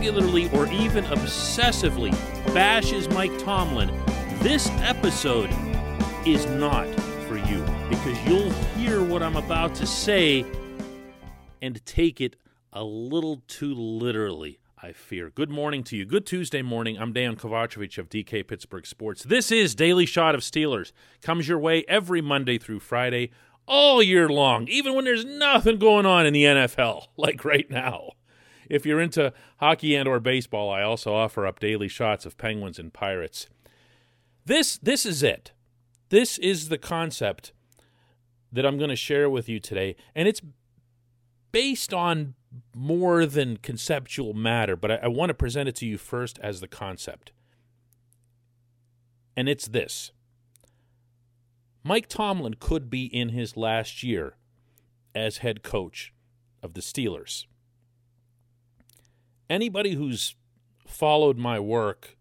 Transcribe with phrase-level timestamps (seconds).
[0.00, 2.10] regularly or even obsessively
[2.54, 3.92] bashes Mike Tomlin,
[4.38, 5.50] this episode
[6.26, 6.88] is not
[7.28, 10.46] for you because you'll hear what I'm about to say
[11.60, 12.36] and take it
[12.72, 14.58] a little too literally.
[14.82, 15.28] I fear.
[15.28, 16.06] Good morning to you.
[16.06, 16.96] Good Tuesday morning.
[16.98, 19.24] I'm Dan Kovacevic of DK Pittsburgh Sports.
[19.24, 20.92] This is Daily Shot of Steelers.
[21.20, 23.32] Comes your way every Monday through Friday,
[23.66, 28.12] all year long, even when there's nothing going on in the NFL, like right now.
[28.70, 32.78] If you're into hockey and or baseball, I also offer up daily shots of Penguins
[32.78, 33.48] and Pirates.
[34.46, 35.52] This this is it.
[36.08, 37.52] This is the concept
[38.52, 40.40] that I'm going to share with you today, and it's
[41.52, 42.34] based on
[42.74, 46.60] more than conceptual matter, but I, I want to present it to you first as
[46.60, 47.32] the concept.
[49.36, 50.12] And it's this
[51.82, 54.36] Mike Tomlin could be in his last year
[55.14, 56.12] as head coach
[56.62, 57.46] of the Steelers.
[59.50, 60.34] Anybody who's
[60.86, 62.16] followed my work,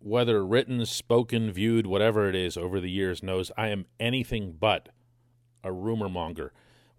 [0.00, 4.90] whether written, spoken, viewed, whatever it is over the years, knows I am anything but
[5.64, 6.52] a rumor monger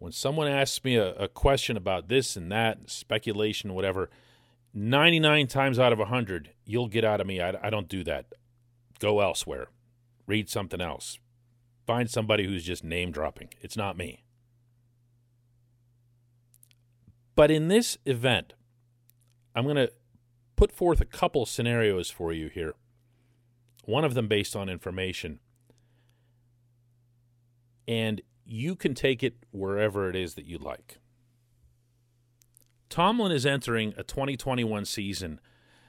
[0.04, 4.10] when someone asks me a, a question about this and that, speculation, whatever,
[4.74, 7.40] 99 times out of 100, you'll get out of me.
[7.40, 8.26] I, I don't do that.
[9.00, 9.70] Go elsewhere.
[10.28, 11.20] Read something else.
[11.88, 13.54] Find somebody who's just name dropping.
[13.62, 14.26] It's not me.
[17.34, 18.56] But in this event,
[19.56, 19.92] I'm going to
[20.56, 22.76] put forth a couple scenarios for you here.
[23.86, 25.40] One of them based on information.
[27.88, 31.00] And you can take it wherever it is that you like.
[32.90, 35.40] Tomlin is entering a 2021 season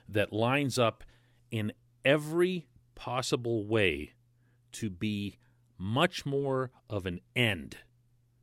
[0.08, 1.04] that lines up
[1.50, 1.72] in
[2.04, 4.12] every possible way
[4.72, 5.38] to be
[5.78, 7.76] much more of an end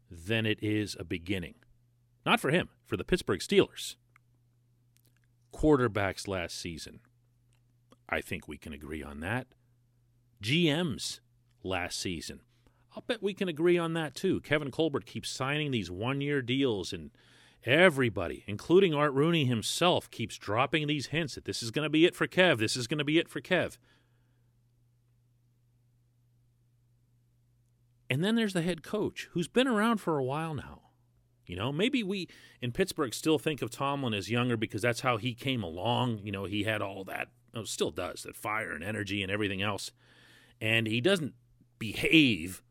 [0.10, 1.56] than it is a beginning.
[2.26, 3.96] Not for him, for the Pittsburgh Steelers.
[5.54, 7.00] Quarterbacks last season.
[8.10, 9.48] I think we can agree on that.
[10.44, 11.20] GMs
[11.64, 12.42] last season.
[12.96, 14.42] I'll bet we can agree on that too.
[14.42, 17.12] Kevin Colbert keeps signing these one year deals, and
[17.64, 22.06] everybody, including Art Rooney himself, keeps dropping these hints that this is going to be
[22.06, 22.58] it for Kev.
[22.58, 23.78] This is going to be it for Kev.
[28.10, 30.82] And then there's the head coach who's been around for a while now.
[31.52, 32.30] You know, maybe we
[32.62, 36.22] in Pittsburgh still think of Tomlin as younger because that's how he came along.
[36.24, 39.62] You know, he had all that, oh, still does, that fire and energy and everything
[39.62, 39.92] else.
[40.62, 41.34] And he doesn't
[41.78, 42.64] behave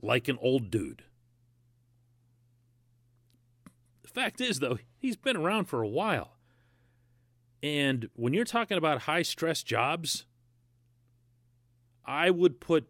[0.00, 1.02] like an old dude.
[4.02, 6.36] The fact is, though, he's been around for a while.
[7.64, 10.24] And when you're talking about high stress jobs,
[12.06, 12.86] I would put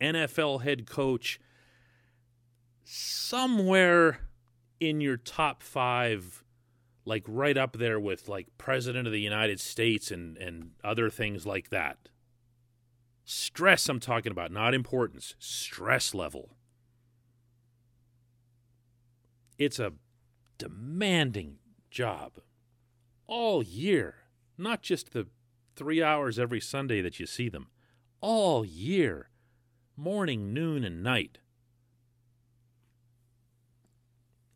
[0.00, 1.38] NFL head coach
[2.84, 4.20] somewhere
[4.80, 6.44] in your top five,
[7.04, 11.46] like right up there with like President of the United States and, and other things
[11.46, 12.08] like that.
[13.24, 16.50] Stress, I'm talking about, not importance, stress level.
[19.58, 19.94] It's a
[20.58, 21.58] demanding
[21.90, 22.38] job
[23.26, 24.14] all year,
[24.56, 25.26] not just the
[25.74, 27.68] three hours every Sunday that you see them,
[28.20, 29.30] all year,
[29.96, 31.38] morning, noon, and night.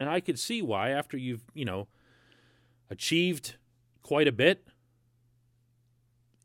[0.00, 1.87] And I could see why, after you've, you know,
[2.88, 3.56] achieved
[4.03, 4.66] quite a bit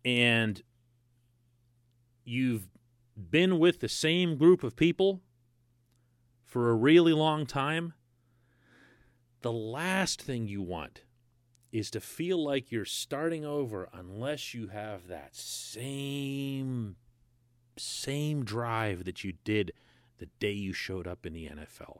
[0.03, 0.61] and
[2.25, 2.67] you've
[3.17, 5.21] been with the same group of people
[6.43, 7.93] for a really long time,
[9.41, 11.03] the last thing you want
[11.71, 16.95] is to feel like you're starting over unless you have that same
[17.77, 19.73] same drive that you did
[20.17, 21.99] the day you showed up in the NFL.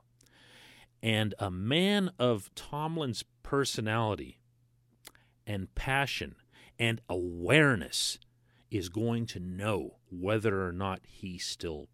[1.06, 4.40] And a man of Tomlin's personality
[5.46, 6.34] and passion
[6.80, 8.18] and awareness
[8.72, 11.90] is going to know whether or not he still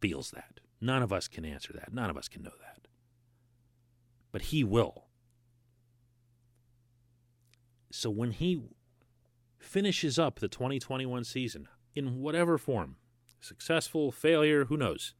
[0.00, 0.60] feels that.
[0.80, 1.92] None of us can answer that.
[1.92, 2.86] None of us can know that.
[4.30, 5.06] But he will.
[7.90, 8.62] So when he
[9.58, 11.66] finishes up the 2021 season
[11.96, 12.94] in whatever form,
[13.40, 15.14] successful, failure, who knows,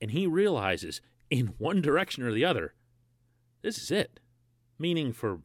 [0.00, 2.74] and he realizes in one direction or the other,
[3.62, 4.20] this is it.
[4.78, 5.40] Meaning for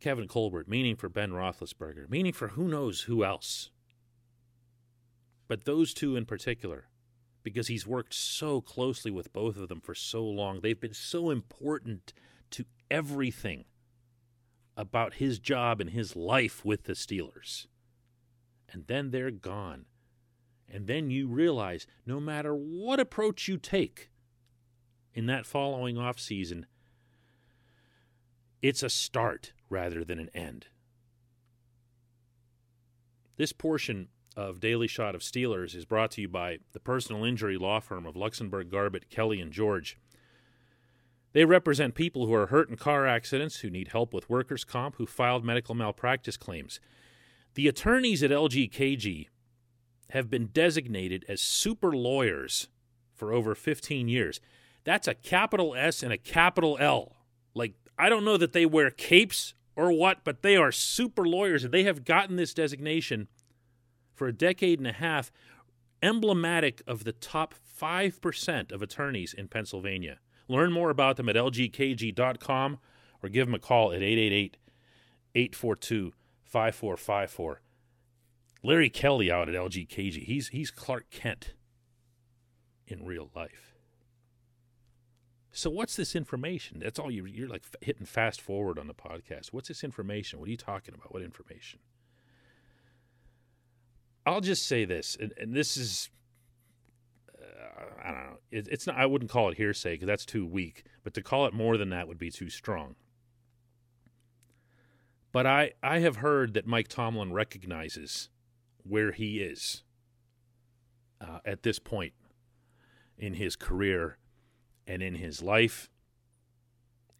[0.00, 3.70] Kevin Colbert, meaning for Ben Roethlisberger, meaning for who knows who else.
[5.46, 6.88] But those two in particular,
[7.42, 11.30] because he's worked so closely with both of them for so long, they've been so
[11.30, 12.14] important
[12.52, 13.64] to everything
[14.76, 17.66] about his job and his life with the Steelers.
[18.72, 19.86] And then they're gone.
[20.70, 24.10] And then you realize no matter what approach you take
[25.12, 26.66] in that following off season,
[28.62, 30.66] It's a start rather than an end.
[33.36, 37.56] This portion of Daily Shot of Steelers is brought to you by the personal injury
[37.56, 39.96] law firm of Luxenberg, Garbett, Kelly, and George.
[41.32, 44.96] They represent people who are hurt in car accidents, who need help with workers' comp,
[44.96, 46.80] who filed medical malpractice claims.
[47.54, 49.28] The attorneys at LGKG
[50.10, 52.68] have been designated as super lawyers
[53.14, 54.40] for over 15 years.
[54.84, 57.16] That's a capital S and a capital L.
[57.54, 61.64] Like, I don't know that they wear capes or what, but they are super lawyers.
[61.64, 63.28] And they have gotten this designation
[64.14, 65.30] for a decade and a half,
[66.02, 70.18] emblematic of the top 5% of attorneys in Pennsylvania.
[70.48, 72.78] Learn more about them at lgkg.com
[73.22, 74.56] or give them a call at 888
[75.34, 76.12] 842
[76.44, 77.60] 5454.
[78.62, 80.24] Larry Kelly out at LGKG.
[80.24, 81.54] He's he's Clark Kent
[82.86, 83.74] in real life.
[85.52, 86.78] So what's this information?
[86.80, 89.48] That's all you you're like hitting fast forward on the podcast.
[89.52, 90.38] What's this information?
[90.38, 91.12] What are you talking about?
[91.12, 91.80] What information?
[94.26, 96.10] I'll just say this, and, and this is
[97.36, 98.38] uh, I don't know.
[98.50, 98.96] It, it's not.
[98.96, 100.84] I wouldn't call it hearsay because that's too weak.
[101.02, 102.94] But to call it more than that would be too strong.
[105.32, 108.28] But I I have heard that Mike Tomlin recognizes
[108.84, 109.82] where he is
[111.20, 112.12] uh, at this point
[113.18, 114.18] in his career
[114.86, 115.90] and in his life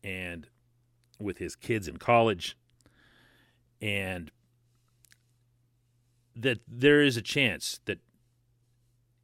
[0.02, 0.48] and
[1.20, 2.56] with his kids in college
[3.80, 4.30] and
[6.34, 7.98] that there is a chance that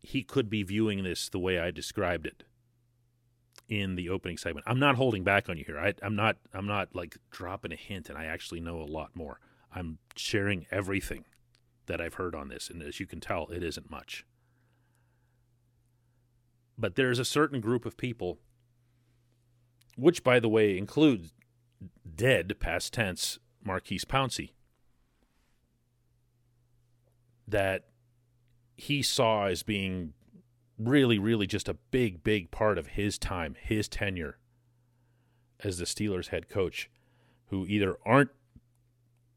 [0.00, 2.44] he could be viewing this the way I described it
[3.68, 4.64] in the opening segment.
[4.68, 5.78] I'm not holding back on you here.
[5.78, 6.36] I, am not.
[6.54, 9.40] I'm not like dropping a hint, and I actually know a lot more.
[9.74, 11.24] I'm sharing everything
[11.86, 14.24] that I've heard on this, and as you can tell, it isn't much.
[16.78, 18.38] But there's a certain group of people,
[19.96, 21.32] which, by the way, includes
[22.14, 24.50] dead past tense Maurkice Pouncey,
[27.48, 27.86] that
[28.76, 30.12] he saw as being
[30.78, 34.38] really, really just a big, big part of his time, his tenure
[35.64, 36.90] as the Steelers head coach,
[37.46, 38.30] who either aren't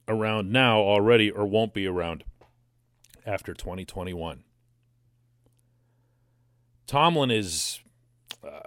[0.07, 2.23] around now already or won't be around
[3.25, 4.43] after 2021.
[6.87, 7.81] Tomlin is,
[8.43, 8.59] uh,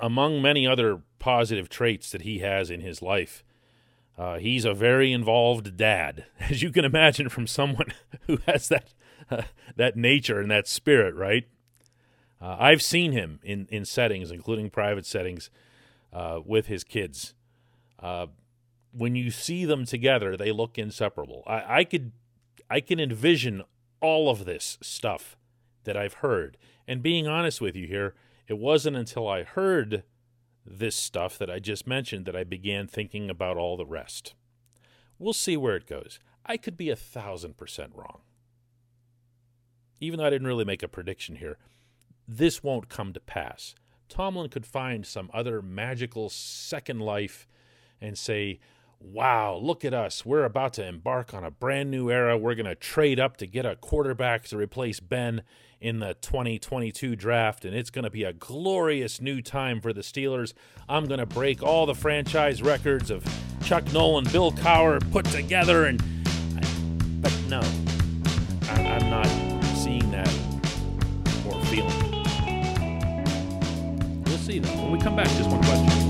[0.00, 3.44] among many other positive traits that he has in his life,
[4.16, 7.92] uh, he's a very involved dad, as you can imagine from someone
[8.26, 8.90] who has that
[9.76, 11.44] that nature and that spirit, right?
[12.40, 15.50] Uh, I've seen him in, in settings, including private settings,
[16.12, 17.34] uh, with his kids.
[17.98, 18.26] Uh,
[18.92, 21.42] when you see them together, they look inseparable.
[21.46, 22.12] I, I could,
[22.74, 23.62] I can envision
[24.00, 25.36] all of this stuff
[25.84, 26.56] that I've heard.
[26.88, 28.14] And being honest with you here,
[28.48, 30.02] it wasn't until I heard
[30.66, 34.34] this stuff that I just mentioned that I began thinking about all the rest.
[35.18, 36.18] We'll see where it goes.
[36.44, 38.20] I could be a thousand percent wrong
[40.04, 41.58] even though I didn't really make a prediction here,
[42.26, 43.74] this won't come to pass.
[44.08, 47.46] Tomlin could find some other magical second life
[48.00, 48.60] and say,
[49.06, 50.24] Wow, look at us.
[50.24, 52.38] We're about to embark on a brand new era.
[52.38, 55.42] We're going to trade up to get a quarterback to replace Ben
[55.78, 60.00] in the 2022 draft, and it's going to be a glorious new time for the
[60.00, 60.54] Steelers.
[60.88, 63.22] I'm going to break all the franchise records of
[63.62, 66.02] Chuck Nolan, Bill Cowher put together, and
[66.56, 66.64] I,
[67.20, 67.60] but no,
[68.70, 69.26] I'm not
[69.76, 70.32] seeing that
[71.46, 72.10] or feeling.
[74.24, 74.70] We'll see though.
[74.70, 76.03] When we come back, just one question.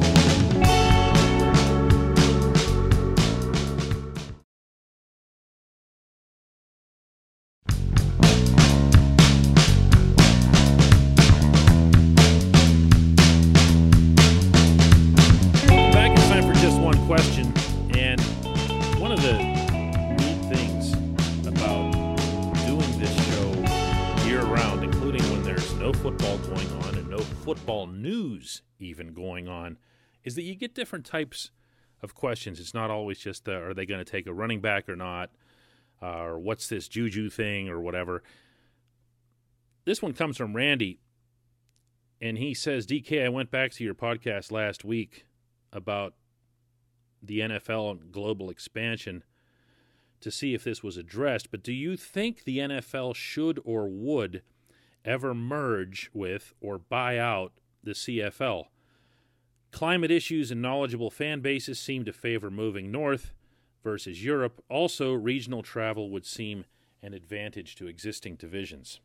[28.34, 29.78] News even going on
[30.24, 31.50] is that you get different types
[32.02, 32.60] of questions.
[32.60, 35.30] It's not always just uh, are they going to take a running back or not,
[36.02, 38.22] uh, or what's this JuJu thing or whatever.
[39.84, 40.98] This one comes from Randy,
[42.20, 45.26] and he says, DK, I went back to your podcast last week
[45.72, 46.14] about
[47.22, 49.24] the NFL and global expansion
[50.20, 54.42] to see if this was addressed, but do you think the NFL should or would
[55.04, 57.52] ever merge with or buy out
[57.84, 58.66] the CFL.
[59.72, 63.32] Climate issues and knowledgeable fan bases seem to favor moving north
[63.82, 64.62] versus Europe.
[64.68, 66.64] Also, regional travel would seem
[67.02, 69.00] an advantage to existing divisions.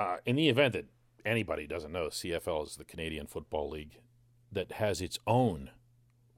[0.00, 0.86] Uh, in the event that
[1.24, 3.98] anybody doesn't know, CFL is the Canadian Football League.
[4.50, 5.70] that has its own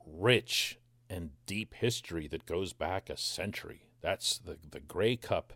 [0.06, 0.78] rich
[1.10, 3.82] and deep history that goes back a century.
[4.00, 5.52] That's the, the Grey Cup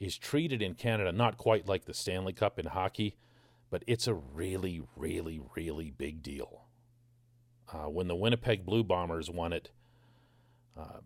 [0.00, 3.16] is treated in Canada not quite like the Stanley Cup in hockey,
[3.74, 6.66] but it's a really, really, really big deal.
[7.72, 9.72] Uh, when the Winnipeg Blue Bombers won it
[10.78, 11.00] uh,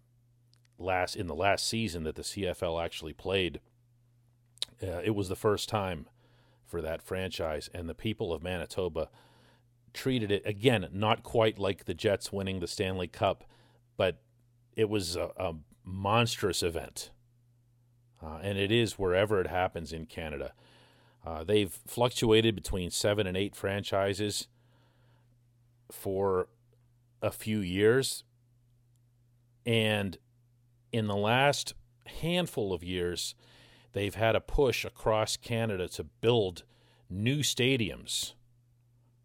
[0.78, 3.60] last in the last season that the CFL actually played,
[4.82, 6.08] uh, it was the first time
[6.66, 9.08] for that franchise, and the people of Manitoba
[9.94, 13.44] treated it again not quite like the Jets winning the Stanley Cup,
[13.96, 14.20] but
[14.76, 15.54] it was a, a
[15.87, 17.12] monstrous event,
[18.22, 20.52] uh, and it is wherever it happens in Canada.
[21.26, 24.48] Uh, they've fluctuated between seven and eight franchises
[25.90, 26.48] for
[27.20, 28.25] a few years.
[29.66, 30.16] And
[30.92, 31.75] in the last
[32.06, 33.34] handful of years,
[33.92, 36.62] they've had a push across Canada to build
[37.10, 38.34] new stadiums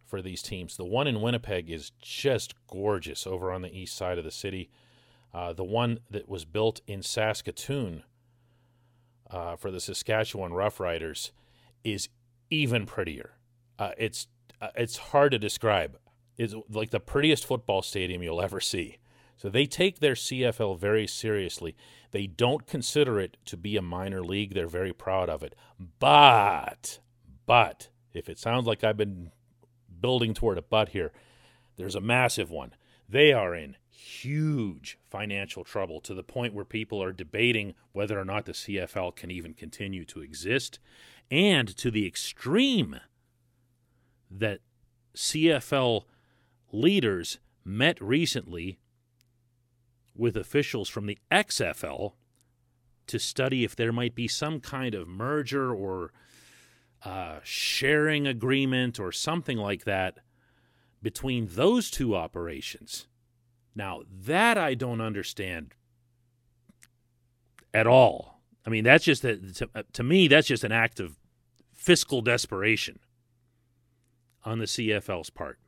[0.06, 0.78] for these teams.
[0.78, 4.70] The one in Winnipeg is just gorgeous over on the east side of the city.
[5.34, 8.04] Uh, the one that was built in Saskatoon
[9.30, 11.32] uh, for the Saskatchewan Roughriders
[11.84, 12.10] is
[12.50, 13.32] even prettier.
[13.80, 14.28] Uh, it's
[14.62, 15.98] uh, it's hard to describe
[16.38, 18.98] It's like the prettiest football stadium you'll ever see.
[19.38, 21.76] So they take their CFL very seriously.
[22.12, 24.54] They don't consider it to be a minor league.
[24.54, 25.56] They're very proud of it.
[26.00, 27.00] But,
[27.46, 29.32] but, if it sounds like I've been
[30.00, 31.12] building toward a but here,
[31.76, 32.74] there's a massive one.
[33.08, 38.26] They are in huge financial trouble to the point where people are debating whether or
[38.26, 40.80] not the CFL can even continue to exist,
[41.30, 43.00] and to the extreme
[44.30, 44.60] that
[45.16, 46.04] CFL
[46.72, 48.80] leaders met recently
[50.16, 52.14] with officials from the XFL
[53.08, 56.12] to study if there might be some kind of merger or
[57.04, 60.20] uh, sharing agreement or something like that
[61.04, 63.08] between those two operations.
[63.76, 65.76] Now, that I don't understand
[67.74, 68.42] at all.
[68.66, 71.20] I mean, that's just a, to, uh, to me, that's just an act of
[71.74, 73.00] fiscal desperation
[74.44, 75.60] on the CFL's part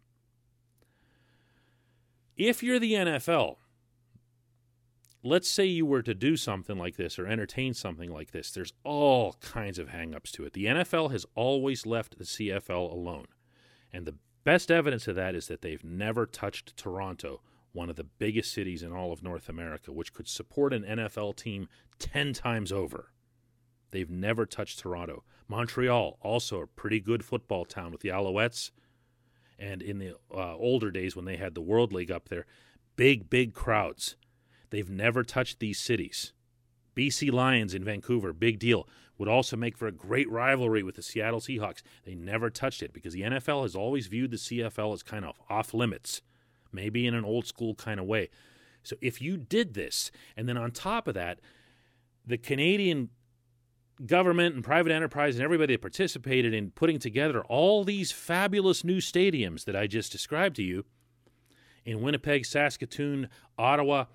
[2.38, 3.58] if you're the NFL,
[5.24, 8.74] let's say you were to do something like this or entertain something like this, there's
[8.84, 10.54] all kinds of hangups to it.
[10.54, 13.26] The NFL has always left the CFL alone.
[13.92, 14.16] And the
[14.46, 17.42] best evidence of that is that they've never touched Toronto,
[17.74, 21.36] one of the biggest cities in all of North America, which could support an NFL
[21.36, 21.68] team
[22.00, 23.12] 10 times over.
[23.92, 25.24] They've never touched Toronto.
[25.48, 28.72] Montreal, also a pretty good football town with the Alouettes
[29.58, 32.46] and in the uh, older days when they had the World League up there,
[32.96, 34.16] big, big crowds.
[34.70, 36.34] They've never touched these cities.
[36.96, 38.88] BC Lions in Vancouver, big deal.
[39.18, 41.82] Would also make for a great rivalry with the Seattle Seahawks.
[42.04, 45.36] They never touched it because the NFL has always viewed the CFL as kind of
[45.50, 46.22] off limits,
[46.74, 48.30] maybe in an old school kind of way.
[48.84, 51.40] So if you did this, and then on top of that,
[52.28, 53.10] the Canadian
[54.06, 58.98] government and private enterprise and everybody that participated in putting together all these fabulous new
[58.98, 60.84] stadiums that I just described to you
[61.86, 64.06] in Winnipeg, Saskatoon, Ottawa,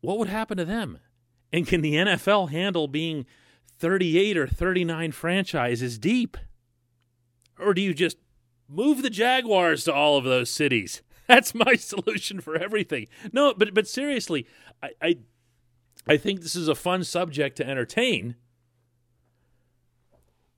[0.00, 0.98] what would happen to them?
[1.52, 3.26] And can the NFL handle being
[3.78, 6.36] 38 or 39 franchises deep?
[7.58, 8.18] Or do you just
[8.68, 11.02] move the Jaguars to all of those cities?
[11.26, 13.08] That's my solution for everything.
[13.32, 14.46] No, but but seriously,
[14.82, 15.18] I, I
[16.06, 18.36] I think this is a fun subject to entertain.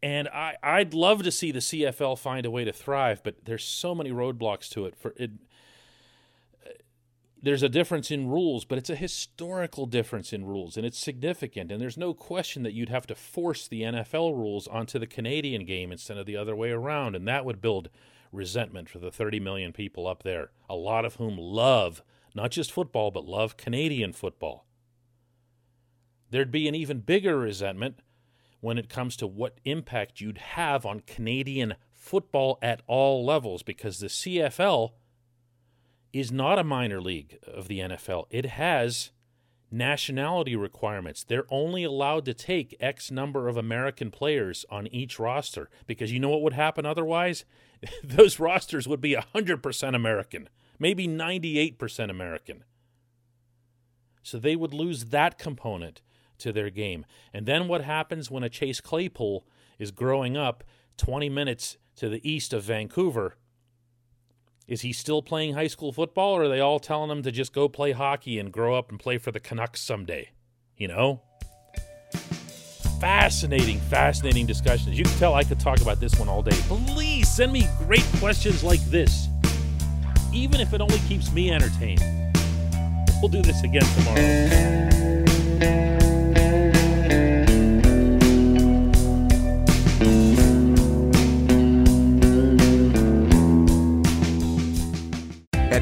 [0.00, 3.64] And I, I'd love to see the CFL find a way to thrive, but there's
[3.64, 4.94] so many roadblocks to it.
[4.94, 5.32] For it,
[7.42, 11.70] there's a difference in rules, but it's a historical difference in rules, and it's significant.
[11.70, 15.64] And there's no question that you'd have to force the NFL rules onto the Canadian
[15.64, 17.88] game instead of the other way around, and that would build
[18.32, 22.02] resentment for the 30 million people up there, a lot of whom love
[22.34, 24.66] not just football, but love Canadian football
[26.30, 28.00] there'd be an even bigger resentment
[28.60, 33.98] when it comes to what impact you'd have on Canadian football at all levels because
[33.98, 34.92] the CFL
[36.12, 38.26] is not a minor league of the NFL.
[38.30, 39.10] It has
[39.70, 41.24] nationality requirements.
[41.24, 46.20] They're only allowed to take X number of American players on each roster because you
[46.20, 47.44] know what would happen otherwise?
[48.02, 50.48] Those rosters would be 100% American,
[50.78, 52.64] maybe 98% American.
[54.22, 56.02] So they would lose that component
[56.38, 57.04] to their game.
[57.32, 59.46] And then what happens when a Chase Claypool
[59.78, 60.64] is growing up
[60.96, 63.36] 20 minutes to the east of Vancouver?
[64.68, 67.54] Is he still playing high school football, or are they all telling him to just
[67.54, 70.30] go play hockey and grow up and play for the Canucks someday?
[70.76, 71.22] You know?
[73.00, 74.98] Fascinating, fascinating discussions.
[74.98, 76.56] You can tell I could talk about this one all day.
[76.66, 79.28] Please Send me great questions like this,
[80.32, 82.02] even if it only keeps me entertained.
[83.22, 85.17] We'll do this again tomorrow.